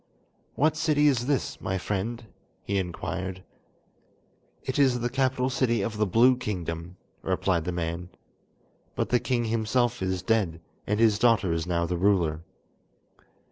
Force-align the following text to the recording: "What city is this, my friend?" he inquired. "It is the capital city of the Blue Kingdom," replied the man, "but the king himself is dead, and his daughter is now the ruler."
"What 0.55 0.75
city 0.77 1.05
is 1.05 1.27
this, 1.27 1.61
my 1.61 1.77
friend?" 1.77 2.25
he 2.63 2.79
inquired. 2.79 3.43
"It 4.63 4.79
is 4.79 4.99
the 4.99 5.11
capital 5.11 5.51
city 5.51 5.83
of 5.83 5.97
the 5.97 6.07
Blue 6.07 6.35
Kingdom," 6.37 6.97
replied 7.21 7.65
the 7.65 7.71
man, 7.71 8.09
"but 8.95 9.09
the 9.09 9.19
king 9.19 9.45
himself 9.45 10.01
is 10.01 10.23
dead, 10.23 10.59
and 10.87 10.99
his 10.99 11.19
daughter 11.19 11.53
is 11.53 11.67
now 11.67 11.85
the 11.85 11.97
ruler." 11.97 12.41